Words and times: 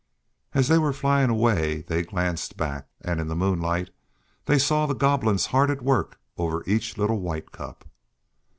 As 0.55 0.67
they 0.67 0.79
were 0.79 0.93
flying 0.93 1.29
away 1.29 1.81
they 1.87 2.01
glanced 2.01 2.57
back, 2.57 2.87
and 3.01 3.21
in 3.21 3.27
the 3.27 3.35
moonlight 3.35 3.91
they 4.45 4.57
saw 4.57 4.87
the 4.87 4.95
Goblins 4.95 5.45
hard 5.45 5.69
at 5.69 5.83
work 5.83 6.17
over 6.39 6.63
each 6.65 6.97
little 6.97 7.19
White 7.19 7.51
Cup. 7.51 7.85